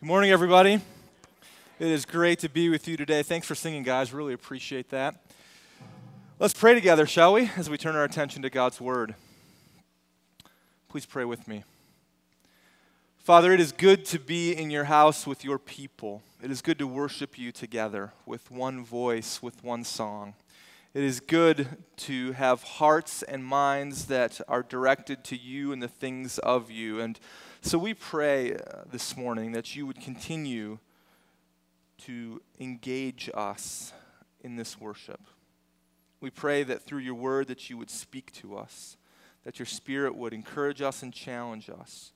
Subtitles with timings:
[0.00, 0.80] Good morning, everybody.
[1.78, 3.22] It is great to be with you today.
[3.22, 4.14] Thanks for singing, guys.
[4.14, 5.16] Really appreciate that.
[6.38, 9.14] Let's pray together, shall we, as we turn our attention to God's Word.
[10.88, 11.64] Please pray with me.
[13.18, 16.22] Father, it is good to be in your house with your people.
[16.42, 20.32] It is good to worship you together with one voice, with one song.
[20.94, 25.88] It is good to have hearts and minds that are directed to you and the
[25.88, 27.00] things of you.
[27.00, 27.20] And
[27.62, 30.78] so we pray uh, this morning that you would continue
[31.98, 33.92] to engage us
[34.40, 35.20] in this worship.
[36.20, 38.96] We pray that through your word that you would speak to us,
[39.44, 42.12] that your spirit would encourage us and challenge us.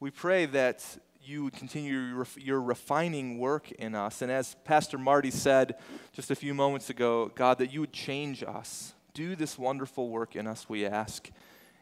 [0.00, 0.84] We pray that
[1.22, 4.22] you would continue your refining work in us.
[4.22, 5.76] And as Pastor Marty said
[6.12, 8.94] just a few moments ago, God, that you would change us.
[9.12, 11.30] Do this wonderful work in us, we ask,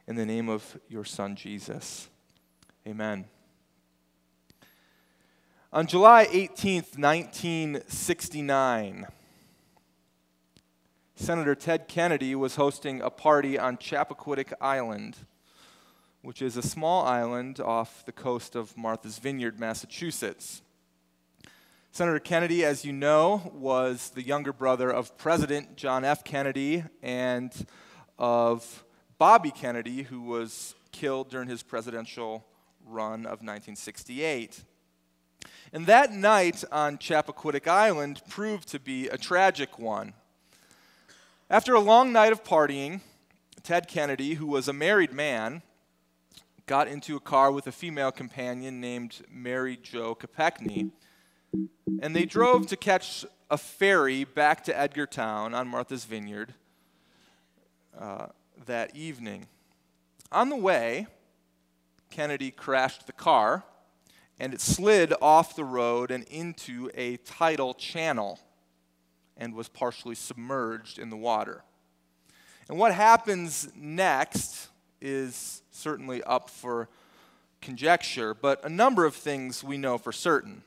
[0.08, 2.08] in the name of your Son, Jesus.
[2.86, 3.24] Amen.
[5.72, 9.06] On July 18th, 1969,
[11.14, 15.16] Senator Ted Kennedy was hosting a party on Chappaquiddick Island,
[16.20, 20.60] which is a small island off the coast of Martha's Vineyard, Massachusetts.
[21.90, 26.22] Senator Kennedy, as you know, was the younger brother of President John F.
[26.22, 27.50] Kennedy and
[28.18, 28.84] of
[29.16, 32.44] Bobby Kennedy, who was killed during his presidential
[32.84, 34.62] run of 1968.
[35.72, 40.14] And that night on Chappaquiddick Island proved to be a tragic one.
[41.50, 43.00] After a long night of partying,
[43.62, 45.62] Ted Kennedy, who was a married man,
[46.66, 50.90] got into a car with a female companion named Mary Jo Kopechne,
[52.00, 56.54] and they drove to catch a ferry back to Edgartown on Martha's Vineyard
[57.98, 58.26] uh,
[58.66, 59.46] that evening.
[60.32, 61.06] On the way,
[62.14, 63.64] Kennedy crashed the car
[64.38, 68.38] and it slid off the road and into a tidal channel
[69.36, 71.64] and was partially submerged in the water.
[72.68, 74.68] And what happens next
[75.00, 76.88] is certainly up for
[77.60, 80.62] conjecture, but a number of things we know for certain.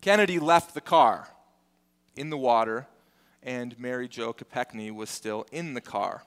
[0.00, 1.28] Kennedy left the car
[2.16, 2.86] in the water,
[3.42, 6.22] and Mary Jo Kopechne was still in the car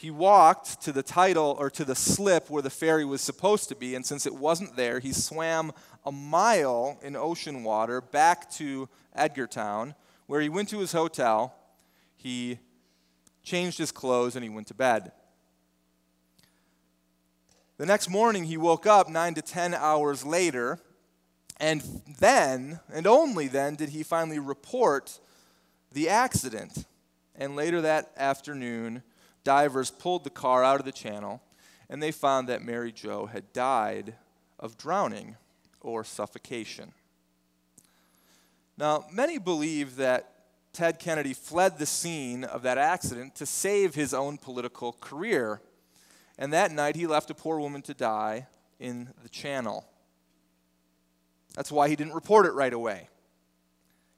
[0.00, 3.74] he walked to the title or to the slip where the ferry was supposed to
[3.74, 5.72] be, and since it wasn't there, he swam
[6.06, 9.94] a mile in ocean water back to Edgartown,
[10.26, 11.54] where he went to his hotel.
[12.16, 12.58] He
[13.42, 15.12] changed his clothes and he went to bed.
[17.76, 20.78] The next morning, he woke up nine to ten hours later,
[21.58, 21.82] and
[22.18, 25.20] then, and only then, did he finally report
[25.92, 26.86] the accident.
[27.34, 29.02] And later that afternoon,
[29.44, 31.42] divers pulled the car out of the channel
[31.88, 34.14] and they found that Mary Jo had died
[34.58, 35.36] of drowning
[35.80, 36.92] or suffocation.
[38.78, 40.32] Now, many believe that
[40.72, 45.60] Ted Kennedy fled the scene of that accident to save his own political career.
[46.38, 48.46] And that night, he left a poor woman to die
[48.78, 49.84] in the channel.
[51.54, 53.08] That's why he didn't report it right away.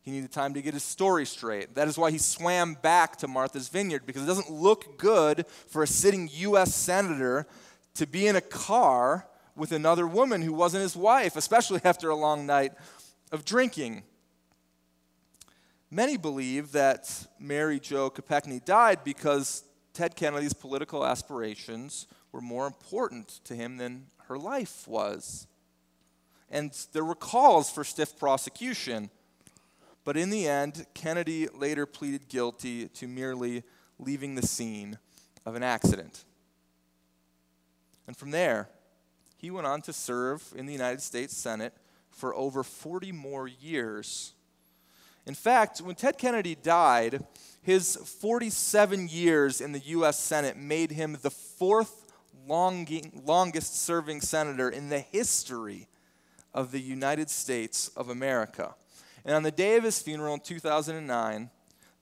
[0.02, 1.76] He needed time to get his story straight.
[1.76, 5.82] That is why he swam back to Martha's Vineyard, because it doesn't look good for
[5.82, 6.74] a sitting U.S.
[6.74, 7.46] senator
[7.94, 12.16] to be in a car with another woman who wasn't his wife, especially after a
[12.16, 12.72] long night
[13.30, 14.02] of drinking.
[15.91, 19.62] Many believe that Mary Jo Kopechne died because
[19.92, 25.46] Ted Kennedy's political aspirations were more important to him than her life was.
[26.50, 29.10] And there were calls for stiff prosecution.
[30.04, 33.62] But in the end, Kennedy later pleaded guilty to merely
[33.98, 34.98] leaving the scene
[35.46, 36.24] of an accident.
[38.06, 38.68] And from there,
[39.36, 41.72] he went on to serve in the United States Senate
[42.10, 44.34] for over 40 more years.
[45.26, 47.24] In fact, when Ted Kennedy died,
[47.62, 50.18] his 47 years in the U.S.
[50.18, 52.12] Senate made him the fourth
[52.46, 55.88] longest serving senator in the history
[56.52, 58.74] of the United States of America.
[59.24, 61.51] And on the day of his funeral in 2009,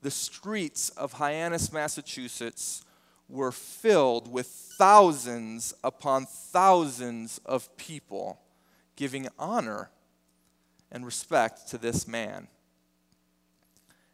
[0.01, 2.83] the streets of Hyannis, Massachusetts
[3.29, 8.39] were filled with thousands upon thousands of people
[8.95, 9.89] giving honor
[10.91, 12.47] and respect to this man.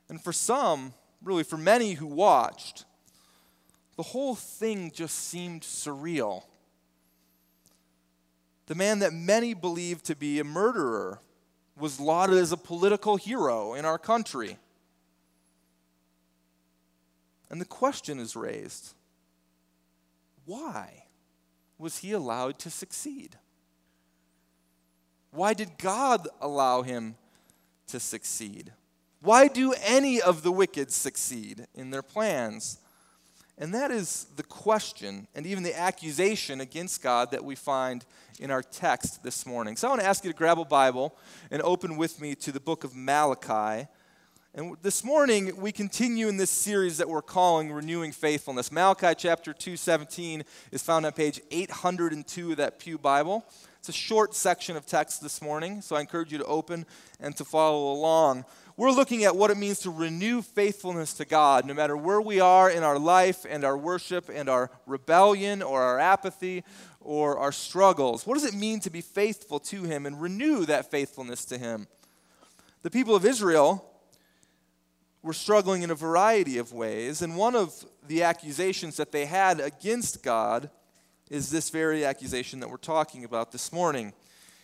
[0.10, 0.94] And for some,
[1.24, 2.86] really for many who watched,
[3.96, 6.44] the whole thing just seemed surreal.
[8.68, 11.20] The man that many believed to be a murderer
[11.80, 14.58] was lauded as a political hero in our country.
[17.50, 18.94] And the question is raised
[20.46, 21.04] why
[21.78, 23.38] was he allowed to succeed?
[25.32, 27.16] Why did God allow him
[27.88, 28.72] to succeed?
[29.22, 32.80] Why do any of the wicked succeed in their plans?
[33.60, 38.06] And that is the question and even the accusation against God that we find
[38.40, 39.76] in our text this morning.
[39.76, 41.18] So I want to ask you to grab a Bible
[41.50, 43.88] and open with me to the book of Malachi.
[44.54, 48.72] And this morning we continue in this series that we're calling Renewing Faithfulness.
[48.72, 53.44] Malachi chapter 2:17 is found on page 802 of that Pew Bible.
[53.88, 56.86] It's a short section of text this morning, so I encourage you to open
[57.22, 58.44] and to follow along
[58.78, 62.40] we're looking at what it means to renew faithfulness to God, no matter where we
[62.40, 66.64] are in our life and our worship and our rebellion or our apathy
[67.02, 68.28] or our struggles.
[68.28, 71.88] What does it mean to be faithful to Him and renew that faithfulness to Him?
[72.84, 73.84] The people of Israel
[75.24, 79.60] were struggling in a variety of ways, and one of the accusations that they had
[79.60, 80.70] against God
[81.30, 84.14] is this very accusation that we're talking about this morning.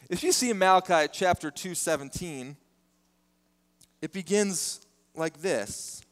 [0.09, 2.55] If you see Malachi chapter 217,
[4.01, 6.03] it begins like this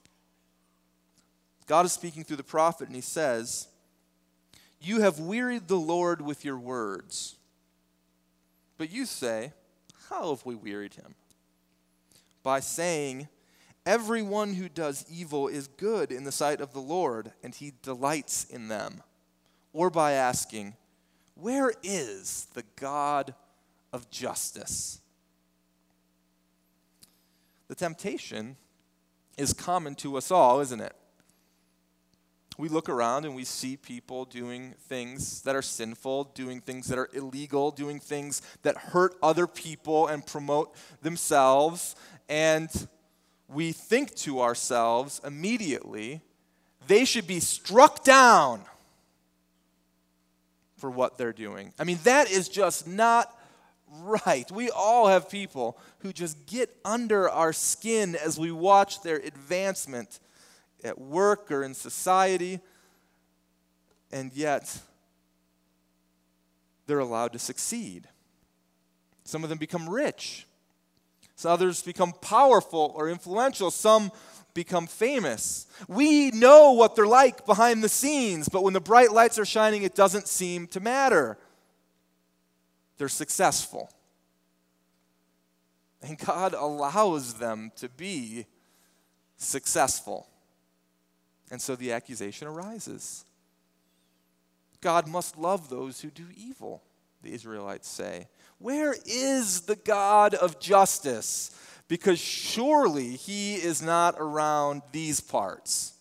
[1.66, 3.68] God is speaking through the prophet, and he says,
[4.82, 7.36] You have wearied the Lord with your words.
[8.78, 9.54] But you say,
[10.10, 11.16] How have we wearied him?
[12.44, 13.28] By saying,
[13.86, 18.44] Everyone who does evil is good in the sight of the Lord, and he delights
[18.46, 19.02] in them.
[19.74, 20.76] Or by asking,
[21.36, 23.34] Where is the God
[23.94, 25.00] of justice?
[27.68, 28.58] The temptation
[29.38, 30.94] is common to us all, isn't it?
[32.58, 37.00] We look around and we see people doing things that are sinful, doing things that
[37.00, 41.96] are illegal, doing things that hurt other people and promote themselves.
[42.28, 42.70] And
[43.48, 46.22] we think to ourselves immediately,
[46.88, 48.62] they should be struck down
[50.82, 51.74] for what they're doing.
[51.80, 53.34] I mean, that is just not
[54.26, 54.50] right.
[54.52, 60.20] We all have people who just get under our skin as we watch their advancement
[60.84, 62.60] at work or in society,
[64.12, 64.80] and yet
[66.88, 68.08] they're allowed to succeed.
[69.24, 70.48] Some of them become rich,
[71.36, 74.12] some others become powerful or influential, some
[74.54, 75.68] become famous.
[75.88, 79.84] We know what they're like behind the scenes, but when the bright lights are shining,
[79.84, 81.38] it doesn't seem to matter
[83.02, 83.92] they're successful.
[86.04, 88.46] And God allows them to be
[89.38, 90.28] successful.
[91.50, 93.26] And so the accusation arises.
[94.82, 96.84] God must love those who do evil,
[97.24, 98.28] the Israelites say.
[98.60, 101.50] Where is the God of justice?
[101.92, 105.92] Because surely he is not around these parts.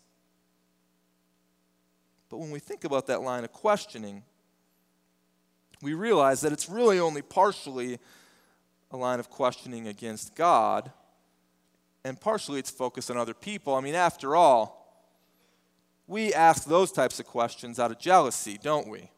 [2.28, 4.22] But when we think about that line of questioning,
[5.82, 7.98] we realize that it's really only partially
[8.92, 10.92] a line of questioning against God,
[12.04, 13.74] and partially it's focused on other people.
[13.74, 15.04] I mean, after all,
[16.06, 19.10] we ask those types of questions out of jealousy, don't we?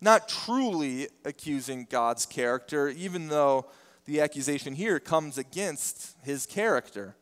[0.00, 3.66] Not truly accusing God's character, even though
[4.04, 7.14] the accusation here comes against his character.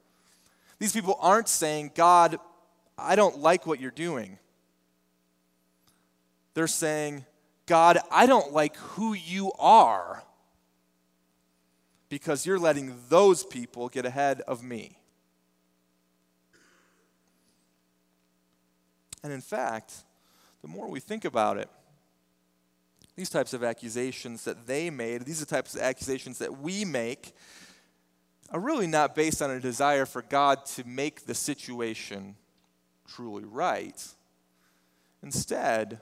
[0.79, 2.39] These people aren't saying, God,
[2.97, 4.39] I don't like what you're doing.
[6.55, 7.25] They're saying,
[7.67, 10.23] God, I don't like who you are
[12.09, 14.99] because you're letting those people get ahead of me.
[19.23, 19.95] And in fact,
[20.63, 21.69] the more we think about it,
[23.17, 26.85] these types of accusations that they made, these are the types of accusations that we
[26.85, 27.35] make,
[28.51, 32.37] are really not based on a desire for God to make the situation
[33.07, 34.07] truly right.
[35.23, 36.01] Instead,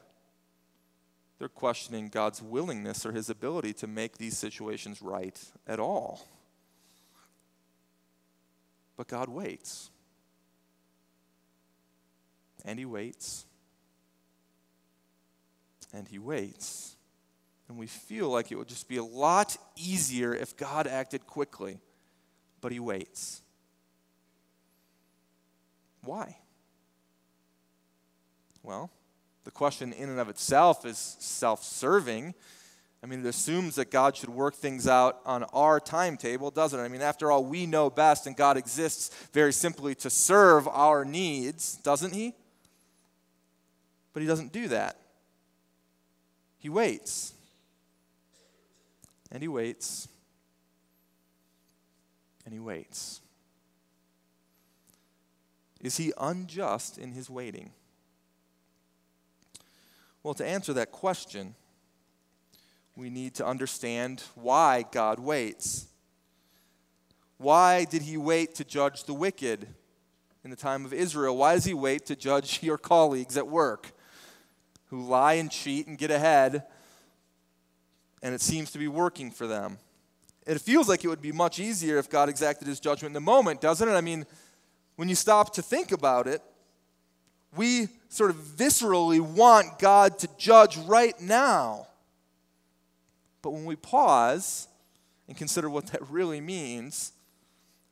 [1.39, 6.27] they're questioning God's willingness or his ability to make these situations right at all.
[8.97, 9.91] But God waits.
[12.65, 13.47] And he waits.
[15.93, 16.97] And he waits.
[17.69, 21.79] And we feel like it would just be a lot easier if God acted quickly.
[22.61, 23.43] But he waits.
[26.03, 26.39] Why?
[28.63, 28.91] Well,
[29.45, 32.35] the question, in and of itself, is self serving.
[33.03, 36.83] I mean, it assumes that God should work things out on our timetable, doesn't it?
[36.83, 41.05] I mean, after all, we know best, and God exists very simply to serve our
[41.05, 42.35] needs, doesn't He?
[44.13, 44.99] But He doesn't do that.
[46.59, 47.35] He waits.
[49.31, 50.09] And He waits.
[52.45, 53.21] And He waits.
[55.81, 57.71] Is He unjust in His waiting?
[60.23, 61.55] Well, to answer that question,
[62.97, 65.87] we need to understand why God waits.
[67.39, 69.69] Why did he wait to judge the wicked
[70.43, 71.37] in the time of Israel?
[71.37, 73.93] Why does he wait to judge your colleagues at work
[74.87, 76.65] who lie and cheat and get ahead
[78.23, 79.79] and it seems to be working for them?
[80.47, 83.21] It feels like it would be much easier if God exacted his judgment in the
[83.21, 83.93] moment, doesn't it?
[83.93, 84.25] I mean,
[84.97, 86.43] when you stop to think about it,
[87.55, 91.87] we sort of viscerally want God to judge right now.
[93.43, 94.69] But when we pause
[95.27, 97.13] and consider what that really means,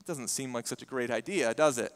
[0.01, 1.93] it doesn't seem like such a great idea, does it?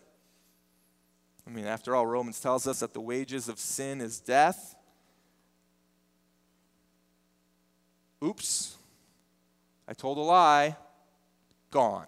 [1.46, 4.76] I mean, after all, Romans tells us that the wages of sin is death.
[8.22, 8.76] Oops,
[9.88, 10.76] I told a lie.
[11.70, 12.06] Gone.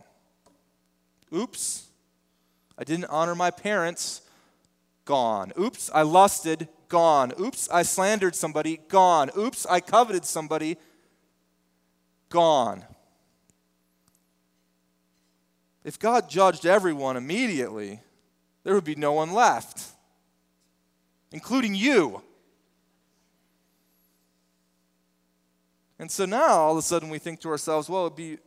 [1.35, 1.87] Oops,
[2.77, 4.23] I didn't honor my parents
[5.05, 5.53] gone.
[5.59, 7.33] Oops, I lusted, gone.
[7.41, 9.31] Oops, I slandered somebody, gone.
[9.37, 10.77] Oops, I coveted somebody,
[12.29, 12.85] gone.
[15.85, 18.01] If God judged everyone immediately,
[18.63, 19.89] there would be no one left,
[21.33, 22.23] including you.
[26.03, 28.39] And so now all of a sudden we think to ourselves, well, it'd be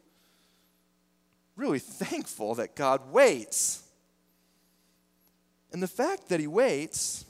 [1.55, 3.81] really thankful that God waits.
[5.71, 7.23] And the fact that he waits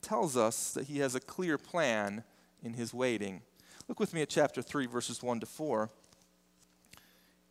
[0.00, 2.24] tells us that he has a clear plan
[2.62, 3.42] in his waiting.
[3.88, 5.90] Look with me at chapter 3, verses 1 to 4.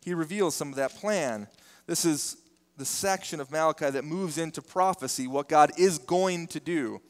[0.00, 1.46] He reveals some of that plan.
[1.86, 2.38] This is
[2.76, 7.00] the section of Malachi that moves into prophecy, what God is going to do.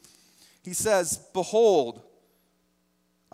[0.61, 2.03] He says, Behold,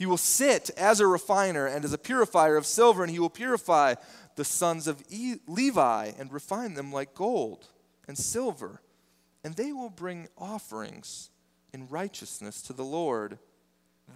[0.00, 3.30] He will sit as a refiner and as a purifier of silver, and he will
[3.30, 3.94] purify
[4.34, 5.04] the sons of
[5.46, 7.68] Levi and refine them like gold
[8.08, 8.80] and silver
[9.42, 11.30] and they will bring offerings
[11.72, 13.38] in righteousness to the Lord.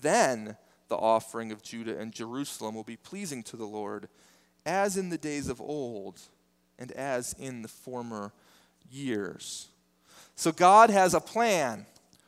[0.01, 0.57] Then
[0.89, 4.09] the offering of Judah and Jerusalem will be pleasing to the Lord,
[4.67, 6.21] as in the days of old
[6.79, 8.33] and as in the former
[8.91, 9.69] years.
[10.35, 11.87] So God has a plan.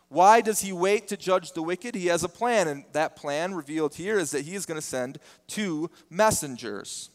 [0.08, 1.94] Why does he wait to judge the wicked?
[1.94, 4.86] He has a plan, and that plan revealed here is that he is going to
[4.86, 7.10] send two messengers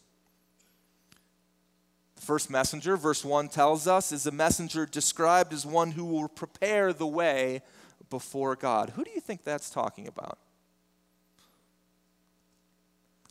[2.22, 6.28] The first messenger, verse 1 tells us, is a messenger described as one who will
[6.28, 7.62] prepare the way
[8.10, 8.90] before God.
[8.90, 10.38] Who do you think that's talking about?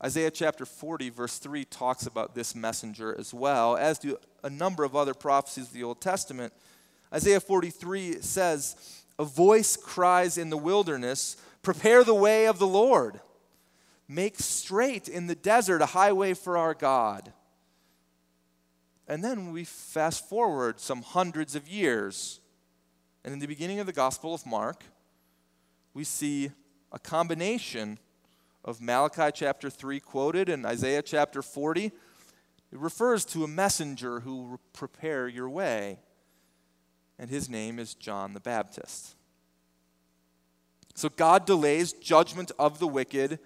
[0.03, 4.83] Isaiah chapter 40, verse 3, talks about this messenger as well, as do a number
[4.83, 6.51] of other prophecies of the Old Testament.
[7.13, 13.21] Isaiah 43 says, A voice cries in the wilderness, Prepare the way of the Lord.
[14.07, 17.31] Make straight in the desert a highway for our God.
[19.07, 22.39] And then we fast forward some hundreds of years.
[23.23, 24.83] And in the beginning of the Gospel of Mark,
[25.93, 26.49] we see
[26.91, 27.99] a combination
[28.65, 31.85] of Malachi chapter 3 quoted and Isaiah chapter 40.
[31.85, 31.93] It
[32.71, 35.99] refers to a messenger who will prepare your way.
[37.21, 39.15] And his name is John the Baptist.
[40.95, 43.37] So God delays judgment of the wicked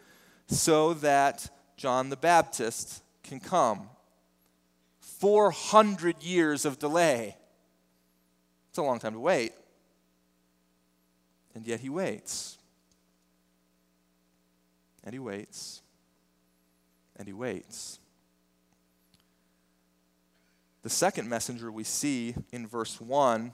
[0.48, 3.90] so that John the Baptist can come.
[5.02, 7.36] 400 years of delay.
[8.70, 9.52] It's a long time to wait.
[11.54, 12.58] And yet he waits.
[15.04, 15.82] And he waits.
[17.18, 18.00] And he waits.
[20.84, 23.54] The second messenger we see in verse 1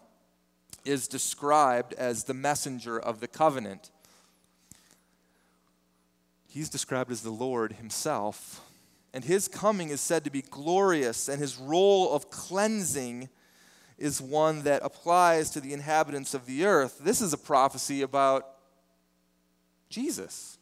[0.86, 3.92] is described as the messenger of the covenant.
[6.48, 8.62] He's described as the Lord himself
[9.14, 13.30] and his coming is said to be glorious, and his role of cleansing
[13.98, 17.00] is one that applies to the inhabitants of the earth.
[17.02, 18.48] This is a prophecy about
[19.90, 20.58] Jesus.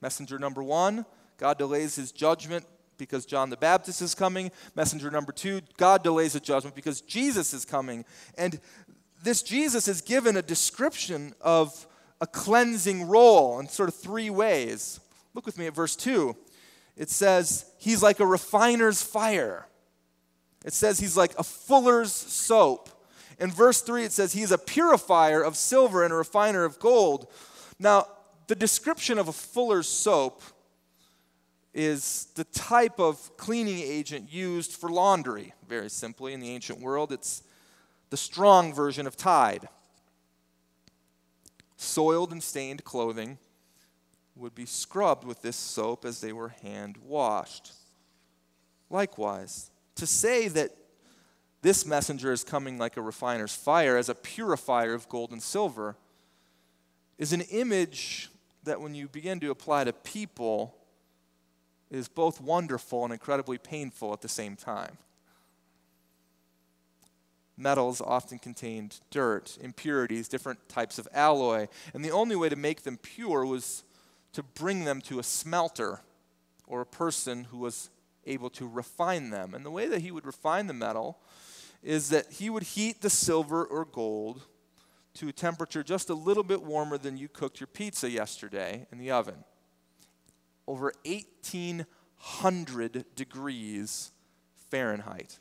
[0.00, 1.06] Messenger number one,
[1.38, 2.66] God delays his judgment
[2.98, 4.50] because John the Baptist is coming.
[4.74, 8.04] Messenger number two, God delays the judgment because Jesus is coming.
[8.36, 8.60] And
[9.24, 11.86] this Jesus is given a description of
[12.20, 15.00] a cleansing role in sort of three ways.
[15.34, 16.36] Look with me at verse 2
[16.96, 19.66] it says he's like a refiner's fire.
[20.64, 22.88] It says he's like a fuller's soap.
[23.38, 27.26] In verse 3, it says he's a purifier of silver and a refiner of gold.
[27.80, 28.06] Now,
[28.46, 30.42] the description of a fuller's soap
[31.72, 35.52] is the type of cleaning agent used for laundry.
[35.68, 37.42] Very simply, in the ancient world, it's
[38.14, 39.68] the strong version of Tide.
[41.76, 43.38] Soiled and stained clothing
[44.36, 47.72] would be scrubbed with this soap as they were hand washed.
[48.88, 50.76] Likewise, to say that
[51.62, 55.96] this messenger is coming like a refiner's fire as a purifier of gold and silver
[57.18, 58.30] is an image
[58.62, 60.76] that when you begin to apply to people
[61.90, 64.98] is both wonderful and incredibly painful at the same time.
[67.56, 72.82] Metals often contained dirt, impurities, different types of alloy, and the only way to make
[72.82, 73.84] them pure was
[74.32, 76.00] to bring them to a smelter
[76.66, 77.90] or a person who was
[78.26, 79.54] able to refine them.
[79.54, 81.20] And the way that he would refine the metal
[81.82, 84.42] is that he would heat the silver or gold
[85.14, 88.98] to a temperature just a little bit warmer than you cooked your pizza yesterday in
[88.98, 89.44] the oven.
[90.66, 94.10] Over 1800 degrees
[94.70, 95.38] Fahrenheit.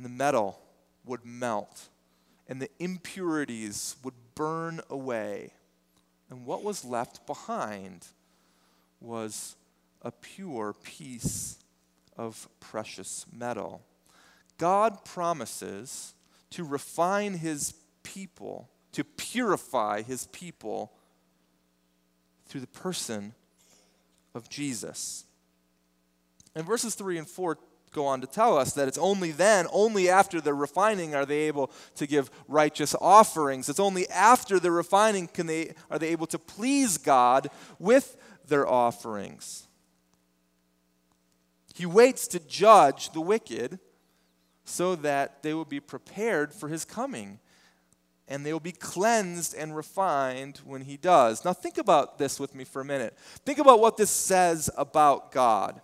[0.00, 0.58] And the metal
[1.04, 1.90] would melt,
[2.48, 5.52] and the impurities would burn away.
[6.30, 8.06] And what was left behind
[8.98, 9.56] was
[10.00, 11.58] a pure piece
[12.16, 13.82] of precious metal.
[14.56, 16.14] God promises
[16.48, 20.94] to refine his people, to purify his people
[22.46, 23.34] through the person
[24.34, 25.26] of Jesus.
[26.54, 27.58] And verses 3 and 4
[27.92, 31.40] go on to tell us that it's only then, only after the refining, are they
[31.40, 33.68] able to give righteous offerings.
[33.68, 38.16] It's only after the refining can they, are they able to please God with
[38.46, 39.66] their offerings.
[41.74, 43.78] He waits to judge the wicked
[44.64, 47.38] so that they will be prepared for his coming
[48.28, 51.44] and they will be cleansed and refined when he does.
[51.44, 53.16] Now, think about this with me for a minute.
[53.44, 55.80] Think about what this says about God.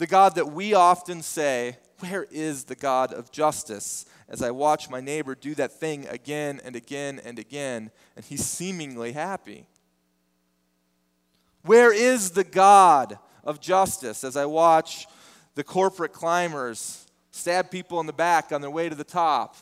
[0.00, 4.06] The God that we often say, Where is the God of justice?
[4.30, 8.46] As I watch my neighbor do that thing again and again and again, and he's
[8.46, 9.66] seemingly happy.
[11.64, 15.06] Where is the God of justice as I watch
[15.54, 19.54] the corporate climbers stab people in the back on their way to the top.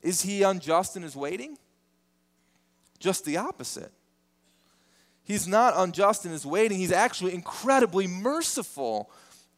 [0.00, 1.58] Is he unjust in his waiting?
[2.98, 3.92] Just the opposite.
[5.24, 9.10] He's not unjust in his waiting, he's actually incredibly merciful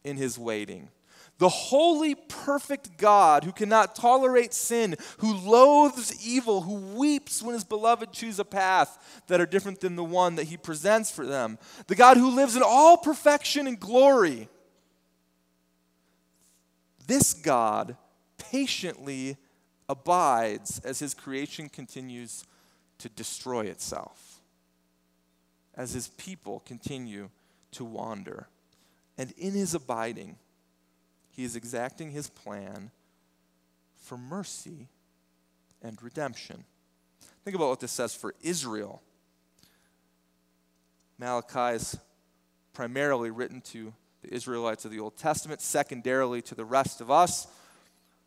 [0.03, 0.89] in his waiting.
[1.37, 7.65] The holy, perfect God who cannot tolerate sin, who loathes evil, who weeps when his
[7.65, 11.57] beloved choose a path that are different than the one that he presents for them.
[11.87, 14.47] The God who lives in all perfection and glory
[17.07, 17.97] this God
[18.37, 19.37] patiently
[19.87, 22.43] abides as his creation continues
[22.97, 24.24] to destroy itself,
[25.75, 27.29] as his people continue
[27.71, 28.47] to wander.
[29.17, 30.37] And in his abiding,
[31.31, 32.91] he is exacting his plan
[33.97, 34.87] for mercy
[35.81, 36.63] and redemption.
[37.43, 39.01] Think about what this says for Israel.
[41.17, 41.97] Malachi is
[42.73, 47.47] primarily written to the Israelites of the Old Testament, secondarily to the rest of us.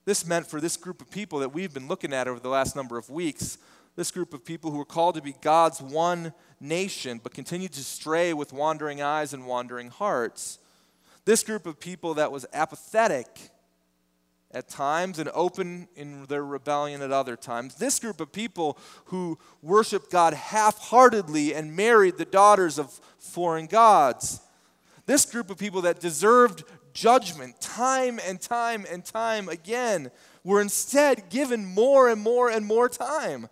[0.04, 2.76] This meant for this group of people that we've been looking at over the last
[2.76, 3.58] number of weeks,
[3.96, 7.84] this group of people who were called to be God's one nation, but continued to
[7.84, 10.58] stray with wandering eyes and wandering hearts.
[11.24, 13.26] This group of people that was apathetic
[14.50, 17.74] at times and open in their rebellion at other times.
[17.74, 23.66] This group of people who worshiped God half heartedly and married the daughters of foreign
[23.66, 24.40] gods.
[25.06, 30.10] This group of people that deserved judgment time and time and time again
[30.44, 33.48] were instead given more and more and more time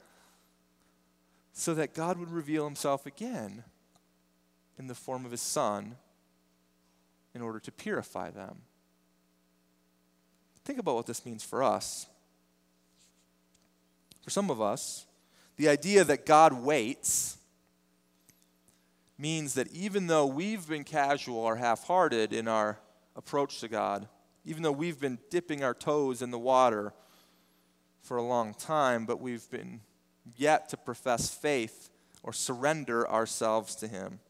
[1.58, 3.64] so that God would reveal himself again
[4.78, 5.96] in the form of his son
[7.34, 8.58] in order to purify them.
[10.66, 12.08] Think about what this means for us.
[14.22, 15.06] For some of us,
[15.56, 17.38] the idea that God waits
[19.16, 22.78] means that even though we've been casual or half hearted in our
[23.16, 24.08] approach to God,
[24.44, 26.92] even though we've been dipping our toes in the water
[28.02, 29.80] for a long time, but we've been
[30.34, 31.90] yet to profess faith
[32.22, 34.20] or surrender ourselves to Him,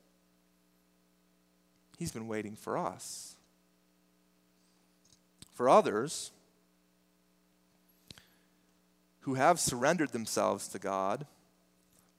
[1.98, 3.36] He's been waiting for us.
[5.54, 6.32] For others
[9.20, 11.26] who have surrendered themselves to God,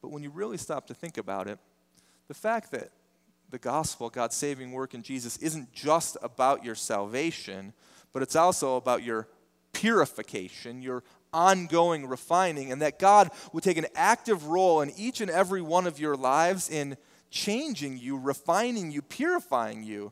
[0.01, 1.59] but when you really stop to think about it,
[2.27, 2.89] the fact that
[3.49, 7.73] the gospel, God's saving work in Jesus, isn't just about your salvation,
[8.11, 9.27] but it's also about your
[9.71, 11.03] purification, your
[11.37, 15.85] ongoing refining, and that God would take an active role in each and every one
[15.85, 16.97] of your lives in
[17.29, 20.11] changing you, refining you, purifying you.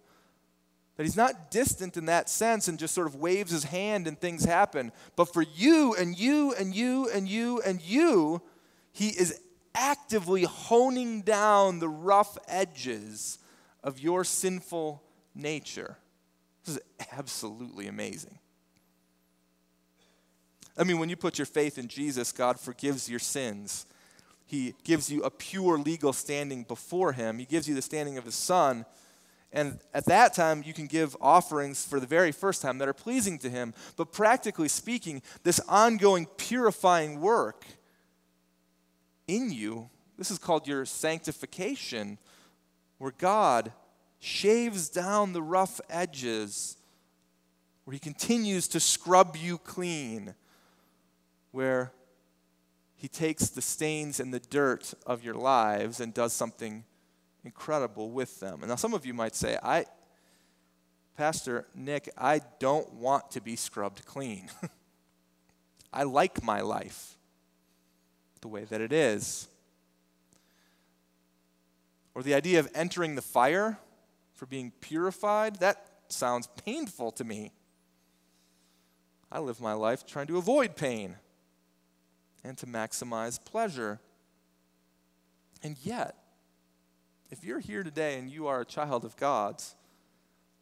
[0.96, 4.20] That he's not distant in that sense and just sort of waves his hand and
[4.20, 4.92] things happen.
[5.16, 8.42] But for you and you and you and you and you,
[8.94, 9.42] he is
[9.74, 13.40] actively honing down the rough edges
[13.84, 15.98] of your sinful nature.
[16.64, 18.40] This is absolutely amazing.
[20.78, 23.86] I mean, when you put your faith in Jesus, God forgives your sins.
[24.46, 27.40] He gives you a pure legal standing before Him.
[27.40, 28.86] He gives you the standing of His Son.
[29.54, 32.94] And at that time, you can give offerings for the very first time that are
[32.94, 33.74] pleasing to Him.
[33.96, 37.66] But practically speaking, this ongoing purifying work
[39.28, 42.18] in you, this is called your sanctification,
[42.98, 43.72] where God
[44.20, 46.76] shaves down the rough edges,
[47.86, 50.36] where He continues to scrub you clean
[51.56, 51.94] where
[52.96, 56.84] he takes the stains and the dirt of your lives and does something
[57.46, 58.60] incredible with them.
[58.62, 59.86] And now some of you might say, I
[61.16, 64.50] Pastor Nick, I don't want to be scrubbed clean.
[65.94, 67.16] I like my life
[68.42, 69.48] the way that it is.
[72.14, 73.80] Or the idea of entering the fire
[74.34, 77.54] for being purified, that sounds painful to me.
[79.32, 81.16] I live my life trying to avoid pain
[82.46, 84.00] and to maximize pleasure.
[85.64, 86.16] And yet,
[87.32, 89.76] if you're here today and you are a child of God's,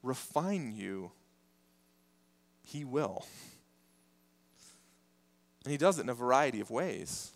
[0.02, 1.12] refine you,
[2.64, 3.26] He will.
[5.64, 7.32] And He does it in a variety of ways.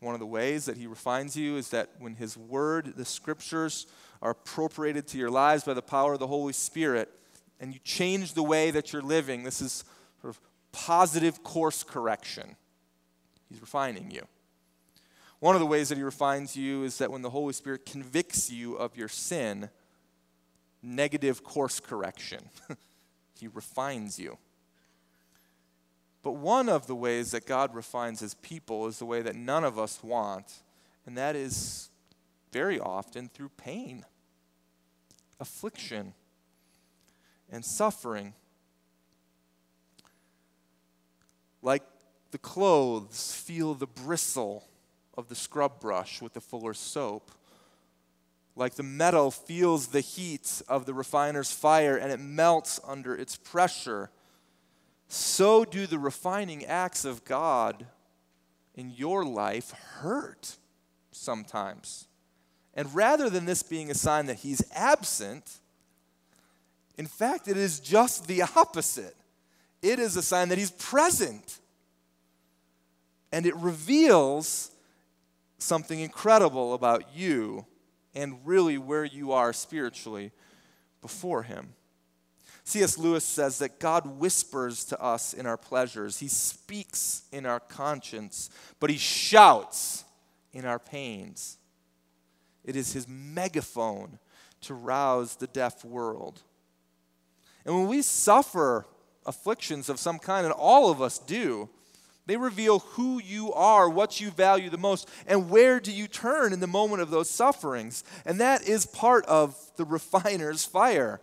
[0.00, 3.86] One of the ways that He refines you is that when His Word, the Scriptures,
[4.20, 7.08] are appropriated to your lives by the power of the Holy Spirit,
[7.60, 9.84] and you change the way that you're living, this is
[10.20, 10.40] sort of
[10.86, 12.56] positive course correction.
[13.48, 14.26] He's refining you.
[15.40, 18.50] One of the ways that he refines you is that when the Holy Spirit convicts
[18.50, 19.70] you of your sin,
[20.82, 22.48] negative course correction.
[23.40, 24.38] he refines you.
[26.22, 29.64] But one of the ways that God refines his people is the way that none
[29.64, 30.62] of us want,
[31.06, 31.90] and that is
[32.52, 34.04] very often through pain,
[35.40, 36.14] affliction,
[37.50, 38.34] and suffering.
[41.62, 41.82] Like
[42.30, 44.68] the clothes feel the bristle
[45.16, 47.30] of the scrub brush with the fuller soap.
[48.54, 53.36] Like the metal feels the heat of the refiner's fire and it melts under its
[53.36, 54.10] pressure,
[55.08, 57.86] so do the refining acts of God
[58.74, 60.56] in your life hurt
[61.10, 62.06] sometimes.
[62.74, 65.58] And rather than this being a sign that He's absent,
[66.96, 69.16] in fact, it is just the opposite.
[69.82, 71.60] It is a sign that He's present
[73.32, 74.70] and it reveals
[75.58, 77.66] something incredible about you
[78.14, 80.32] and really where you are spiritually
[81.02, 81.74] before Him.
[82.64, 82.98] C.S.
[82.98, 88.50] Lewis says that God whispers to us in our pleasures, He speaks in our conscience,
[88.80, 90.04] but He shouts
[90.52, 91.58] in our pains.
[92.64, 94.18] It is His megaphone
[94.62, 96.42] to rouse the deaf world.
[97.64, 98.86] And when we suffer
[99.28, 101.68] afflictions of some kind, and all of us do,
[102.26, 106.52] they reveal who you are, what you value the most, and where do you turn
[106.52, 108.04] in the moment of those sufferings.
[108.24, 111.20] And that is part of the refiner's fire.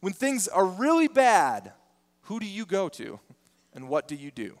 [0.00, 1.72] When things are really bad,
[2.22, 3.20] who do you go to
[3.74, 4.58] and what do you do?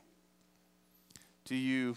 [1.44, 1.96] Do you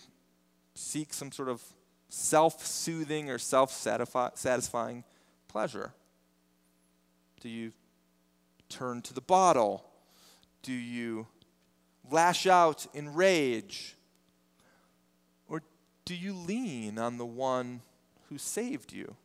[0.76, 1.62] seek some sort of
[2.10, 5.04] self soothing or self satisfying
[5.48, 5.94] pleasure?
[7.40, 7.72] Do you
[8.68, 9.91] turn to the bottle?
[10.62, 11.28] Do you
[12.10, 13.96] lash out in rage?
[15.48, 15.62] Or
[16.06, 17.82] do you lean on the one
[18.30, 19.16] who saved you?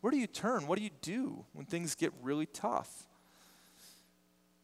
[0.00, 0.66] Where do you turn?
[0.66, 3.06] What do you do when things get really tough?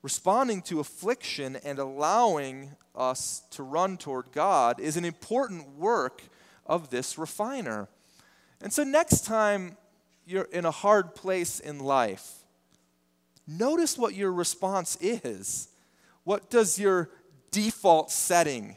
[0.02, 6.22] Responding to affliction and allowing us to run toward God is an important work
[6.66, 7.88] of this refiner.
[8.60, 9.76] And so, next time
[10.26, 12.37] you're in a hard place in life,
[13.48, 15.68] notice what your response is.
[16.24, 17.10] What does your
[17.50, 18.76] default setting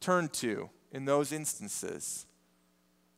[0.00, 2.26] turn to in those instances?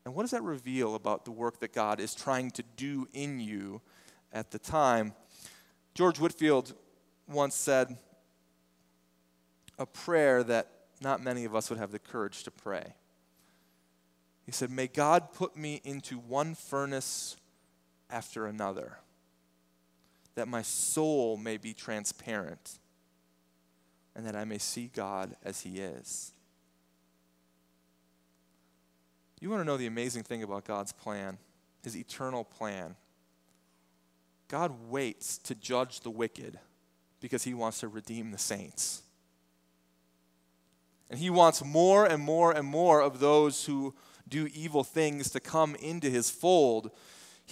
[0.04, 3.40] And what does that reveal about the work that God is trying to do in
[3.40, 3.80] you
[4.32, 5.14] at the time?
[5.94, 6.74] George Whitefield
[7.28, 7.96] once said
[9.78, 10.68] a prayer that
[11.00, 12.94] not many of us would have the courage to pray.
[14.44, 17.36] He said, May God put me into one furnace
[18.10, 18.98] after another,
[20.34, 22.78] that my soul may be transparent
[24.14, 26.32] and that I may see God as He is.
[29.42, 31.36] You want to know the amazing thing about God's plan,
[31.82, 32.94] his eternal plan.
[34.46, 36.60] God waits to judge the wicked
[37.20, 39.02] because he wants to redeem the saints.
[41.10, 43.94] And he wants more and more and more of those who
[44.28, 46.92] do evil things to come into his fold.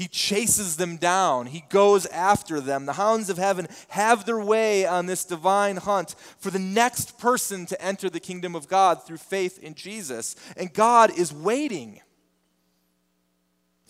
[0.01, 1.45] He chases them down.
[1.45, 2.87] He goes after them.
[2.87, 7.67] The hounds of heaven have their way on this divine hunt for the next person
[7.67, 10.37] to enter the kingdom of God through faith in Jesus.
[10.57, 12.01] And God is waiting.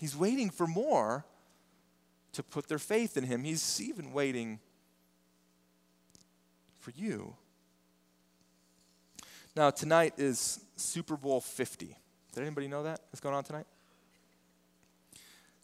[0.01, 1.25] He's waiting for more
[2.33, 3.44] to put their faith in Him.
[3.44, 4.59] He's even waiting
[6.81, 7.37] for you.
[9.55, 11.96] Now, tonight is Super Bowl 50.
[12.35, 12.99] Did anybody know that?
[13.11, 13.66] What's going on tonight?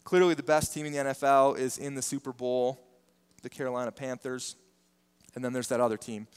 [0.07, 2.79] Clearly, the best team in the NFL is in the Super Bowl,
[3.41, 4.55] the Carolina Panthers.
[5.35, 6.27] And then there's that other team.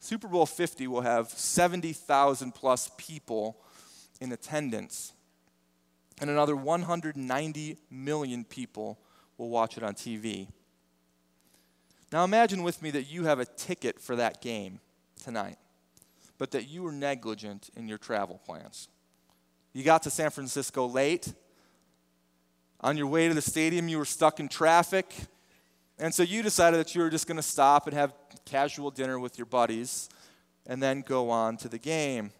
[0.00, 3.56] Super Bowl 50 will have 70,000 plus people
[4.20, 5.12] in attendance,
[6.20, 8.98] and another 190 million people
[9.38, 10.48] will watch it on TV.
[12.10, 14.80] Now imagine with me that you have a ticket for that game
[15.22, 15.58] tonight,
[16.36, 18.88] but that you were negligent in your travel plans.
[19.74, 21.34] You got to San Francisco late.
[22.80, 25.12] On your way to the stadium, you were stuck in traffic.
[25.98, 29.18] And so you decided that you were just going to stop and have casual dinner
[29.18, 30.08] with your buddies
[30.64, 32.30] and then go on to the game.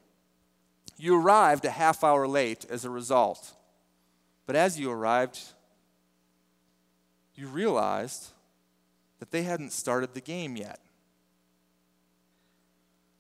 [0.97, 3.53] You arrived a half hour late as a result.
[4.47, 5.41] But as you arrived,
[7.35, 8.29] you realized
[9.19, 10.79] that they hadn't started the game yet.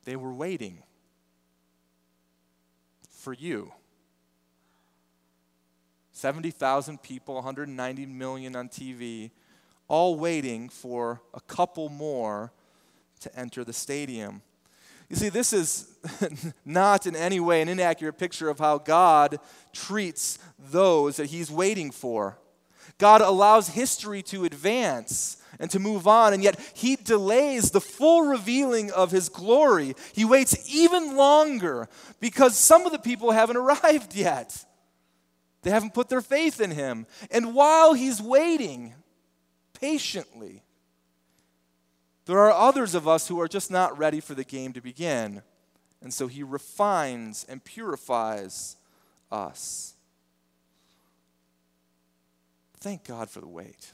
[0.04, 0.82] They were waiting
[3.08, 3.72] for you.
[6.24, 9.30] 70,000 people, 190 million on TV,
[9.88, 12.50] all waiting for a couple more
[13.20, 14.40] to enter the stadium.
[15.10, 15.98] You see, this is
[16.64, 19.38] not in any way an inaccurate picture of how God
[19.74, 22.38] treats those that He's waiting for.
[22.96, 28.22] God allows history to advance and to move on, and yet He delays the full
[28.22, 29.94] revealing of His glory.
[30.14, 31.86] He waits even longer
[32.18, 34.64] because some of the people haven't arrived yet.
[35.64, 37.06] They haven't put their faith in Him.
[37.30, 38.94] And while He's waiting
[39.72, 40.62] patiently,
[42.26, 45.42] there are others of us who are just not ready for the game to begin.
[46.02, 48.76] And so He refines and purifies
[49.32, 49.94] us.
[52.76, 53.92] Thank God for the wait.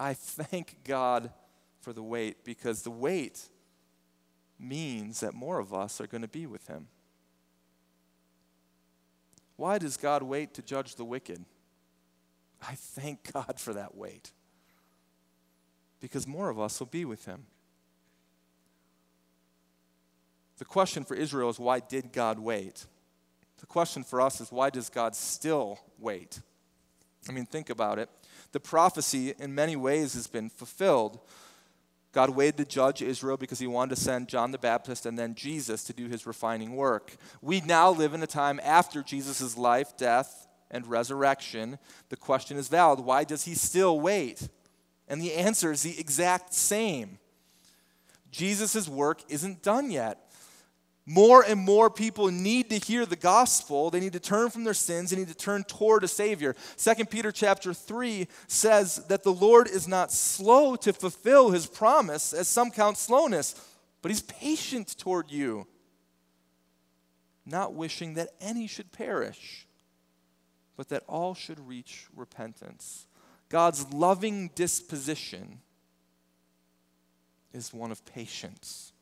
[0.00, 1.30] I thank God
[1.80, 3.48] for the wait because the wait
[4.58, 6.88] means that more of us are going to be with Him.
[9.58, 11.44] Why does God wait to judge the wicked?
[12.62, 14.30] I thank God for that wait
[16.00, 17.44] because more of us will be with Him.
[20.58, 22.86] The question for Israel is why did God wait?
[23.58, 26.40] The question for us is why does God still wait?
[27.28, 28.08] I mean, think about it.
[28.52, 31.18] The prophecy, in many ways, has been fulfilled.
[32.18, 35.36] God waited to judge Israel because he wanted to send John the Baptist and then
[35.36, 37.14] Jesus to do his refining work.
[37.40, 41.78] We now live in a time after Jesus' life, death, and resurrection.
[42.08, 44.48] The question is valid why does he still wait?
[45.06, 47.20] And the answer is the exact same.
[48.32, 50.27] Jesus' work isn't done yet.
[51.10, 53.88] More and more people need to hear the gospel.
[53.88, 55.08] They need to turn from their sins.
[55.08, 56.54] They need to turn toward a Savior.
[56.76, 62.34] 2 Peter chapter 3 says that the Lord is not slow to fulfill his promise,
[62.34, 63.54] as some count slowness,
[64.02, 65.66] but he's patient toward you,
[67.46, 69.66] not wishing that any should perish,
[70.76, 73.06] but that all should reach repentance.
[73.48, 75.60] God's loving disposition
[77.54, 78.92] is one of patience.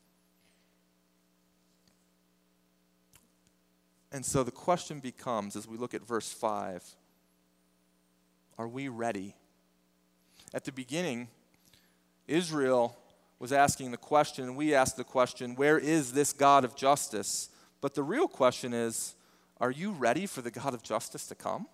[4.11, 6.83] And so the question becomes as we look at verse 5
[8.59, 9.35] are we ready?
[10.51, 11.27] At the beginning,
[12.27, 12.97] Israel
[13.37, 17.49] was asking the question, we asked the question, where is this God of justice?
[17.81, 19.13] But the real question is,
[19.59, 21.67] are you ready for the God of justice to come?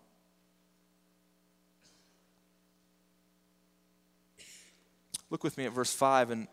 [5.29, 6.47] Look with me at verse 5 and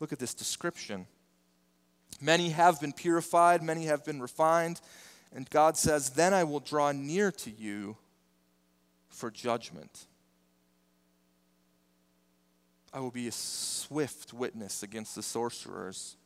[0.00, 1.06] look at this description.
[2.24, 4.80] Many have been purified, many have been refined.
[5.34, 7.98] And God says, Then I will draw near to you
[9.10, 10.06] for judgment.
[12.94, 16.16] I will be a swift witness against the sorcerers,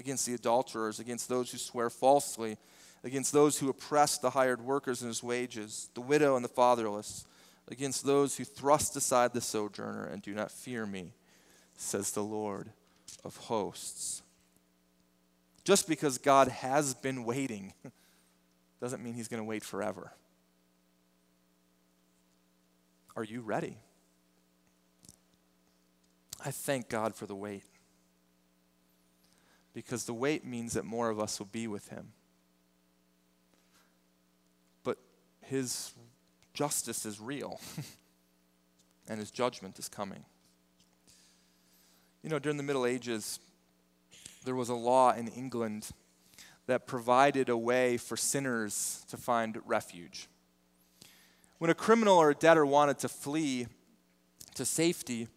[0.00, 2.56] against the adulterers, against those who swear falsely,
[3.04, 7.26] against those who oppress the hired workers in his wages, the widow and the fatherless,
[7.68, 11.12] against those who thrust aside the sojourner and do not fear me,
[11.76, 12.70] says the Lord
[13.24, 14.22] of hosts.
[15.64, 17.72] Just because God has been waiting
[18.80, 20.12] doesn't mean he's going to wait forever.
[23.16, 23.78] Are you ready?
[26.44, 27.64] I thank God for the wait.
[29.72, 32.12] Because the wait means that more of us will be with him.
[34.82, 34.98] But
[35.40, 35.92] his
[36.52, 37.60] justice is real,
[39.08, 40.24] and his judgment is coming.
[42.22, 43.40] You know, during the Middle Ages,
[44.44, 45.90] there was a law in England
[46.66, 50.28] that provided a way for sinners to find refuge.
[51.58, 53.66] When a criminal or a debtor wanted to flee
[54.54, 55.28] to safety,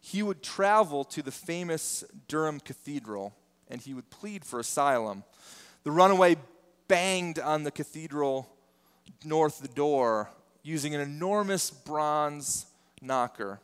[0.00, 3.34] he would travel to the famous Durham Cathedral
[3.68, 5.24] and he would plead for asylum.
[5.84, 6.36] The runaway
[6.86, 8.48] banged on the cathedral
[9.24, 10.30] north the door
[10.62, 12.66] using an enormous bronze
[13.00, 13.60] knocker.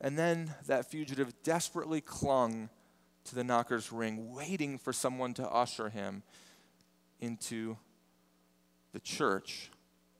[0.00, 2.68] And then that fugitive desperately clung
[3.24, 6.22] to the knocker's ring, waiting for someone to usher him
[7.20, 7.76] into
[8.92, 9.70] the church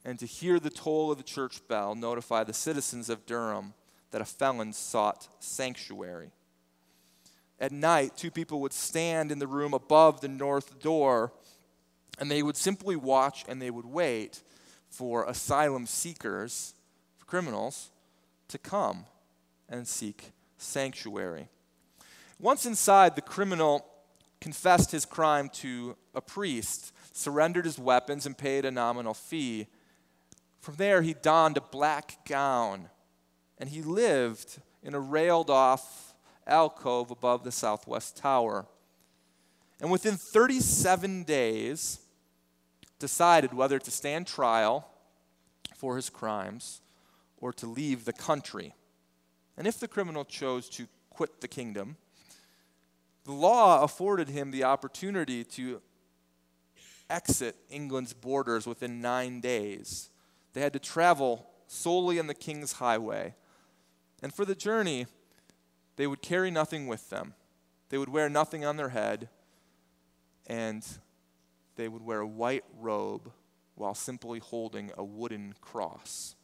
[0.05, 3.75] and to hear the toll of the church bell notify the citizens of Durham
[4.11, 6.31] that a felon sought sanctuary.
[7.61, 11.33] At night, two people would stand in the room above the north door,
[12.19, 14.43] and they would simply watch and they would wait
[14.89, 16.75] for asylum seekers,
[17.19, 17.91] for criminals,
[18.49, 19.07] to come
[19.69, 21.49] and seek sanctuary.
[22.43, 23.87] Once inside, the criminal
[24.41, 29.69] confessed his crime to a priest, surrendered his weapons, and paid a nominal fee.
[30.61, 32.89] From there, he donned a black gown
[33.59, 38.67] and he lived in a railed off alcove above the southwest tower.
[39.81, 42.01] And within 37 days,
[42.99, 44.89] decided whether to stand trial
[45.77, 46.81] for his crimes
[47.37, 48.75] or to leave the country.
[49.57, 51.97] And if the criminal chose to quit the kingdom,
[53.25, 55.81] the law afforded him the opportunity to
[57.09, 60.11] exit England's borders within nine days.
[60.53, 63.35] They had to travel solely on the king's highway.
[64.23, 65.07] And for the journey,
[65.97, 67.35] they would carry nothing with them.
[67.91, 69.29] They would wear nothing on their head,
[70.47, 70.85] and
[71.77, 73.31] they would wear a white robe
[73.75, 76.35] while simply holding a wooden cross.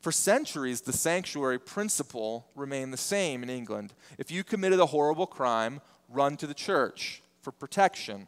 [0.00, 3.92] For centuries, the sanctuary principle remained the same in England.
[4.18, 8.26] If you committed a horrible crime, run to the church for protection.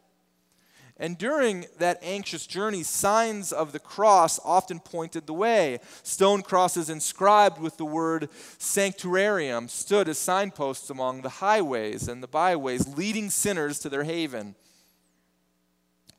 [0.99, 5.81] And during that anxious journey, signs of the cross often pointed the way.
[6.03, 12.29] Stone crosses inscribed with the word sanctuarium stood as signposts among the highways and the
[12.29, 14.55] byways, leading sinners to their haven.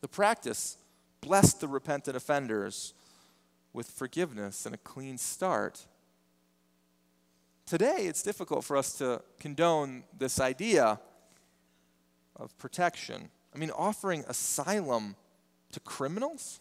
[0.02, 0.78] The practice
[1.22, 2.94] blessed the repentant offenders
[3.74, 5.86] with forgiveness and a clean start.
[7.66, 11.00] Today, it's difficult for us to condone this idea
[12.36, 13.30] of protection.
[13.54, 15.16] I mean, offering asylum
[15.72, 16.60] to criminals?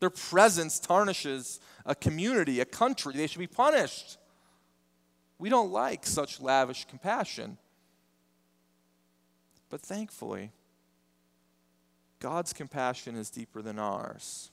[0.00, 3.14] Their presence tarnishes a community, a country.
[3.14, 4.18] They should be punished.
[5.38, 7.58] We don't like such lavish compassion.
[9.68, 10.52] But thankfully,
[12.18, 14.50] God's compassion is deeper than ours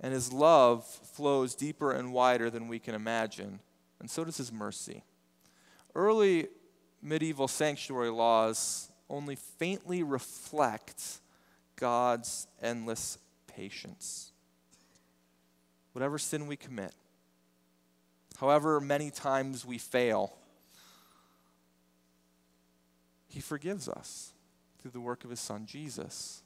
[0.00, 3.60] and his love flows deeper and wider than we can imagine,
[4.00, 5.04] and so does his mercy.
[5.94, 6.48] Early
[7.02, 11.20] medieval sanctuary laws only faintly reflect
[11.76, 14.32] God's endless patience.
[15.92, 16.94] Whatever sin we commit,
[18.38, 20.36] however many times we fail,
[23.28, 24.32] he forgives us
[24.80, 26.42] through the work of his son Jesus.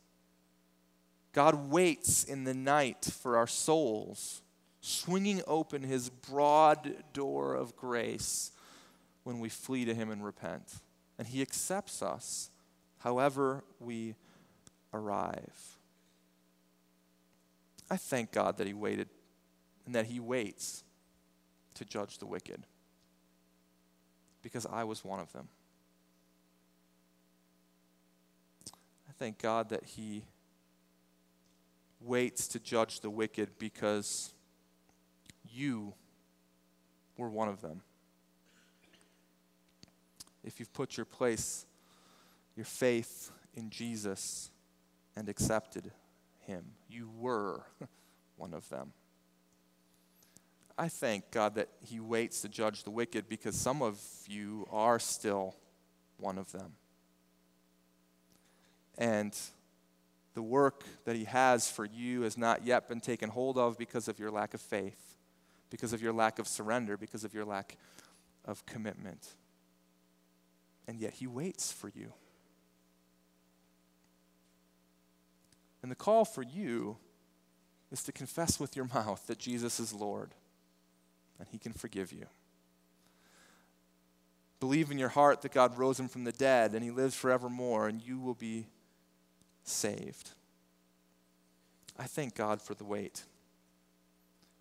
[1.35, 4.41] God waits in the night for our souls,
[4.81, 8.53] swinging open his broad door of grace
[9.25, 10.77] when we flee to him and repent.
[11.19, 12.51] And he accepts us
[12.99, 14.15] however we
[14.93, 15.77] arrive.
[17.91, 19.09] I thank God that he waited
[19.87, 20.85] and that he waits
[21.75, 22.65] to judge the wicked
[24.41, 25.49] because I was one of them.
[29.09, 30.25] I thank God that he
[32.05, 34.35] waits to judge the wicked because
[35.51, 35.95] you
[37.17, 37.83] were one of them.
[40.43, 41.65] If you've put your place,
[42.55, 44.51] your faith in Jesus
[45.17, 45.91] and accepted
[46.41, 47.63] him, you were
[48.37, 48.93] one of them.
[50.77, 54.99] I thank God that He waits to judge the wicked because some of you are
[54.99, 55.55] still
[56.19, 56.73] one of them.
[58.99, 59.37] And
[60.35, 64.09] the work that He has for you has not yet been taken hold of because
[64.09, 65.17] of your lack of faith,
[65.71, 67.77] because of your lack of surrender, because of your lack
[68.45, 69.35] of commitment.
[70.87, 72.13] and yet he waits for you.
[75.83, 76.97] And the call for you
[77.91, 80.35] is to confess with your mouth that Jesus is Lord
[81.39, 82.27] and he can forgive you.
[84.61, 87.89] Believe in your heart that God rose him from the dead and he lives forevermore,
[87.89, 88.67] and you will be
[89.65, 90.31] saved.
[91.99, 93.25] I thank God for the wait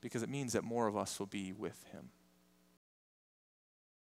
[0.01, 2.09] because it means that more of us will be with him.